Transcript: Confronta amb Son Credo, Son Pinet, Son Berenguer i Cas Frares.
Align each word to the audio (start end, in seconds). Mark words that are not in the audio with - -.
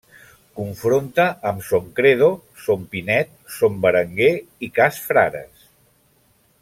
Confronta 0.59 1.25
amb 1.49 1.61
Son 1.67 1.91
Credo, 1.99 2.29
Son 2.67 2.87
Pinet, 2.95 3.31
Son 3.59 3.77
Berenguer 3.85 4.33
i 4.69 4.71
Cas 4.81 4.99
Frares. 5.11 5.69